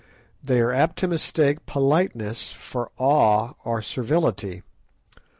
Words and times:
They 0.43 0.61
are 0.61 0.73
apt 0.73 0.97
to 0.97 1.07
mistake 1.07 1.67
politeness 1.67 2.51
for 2.51 2.89
awe 2.97 3.53
or 3.63 3.83
servility. 3.83 4.63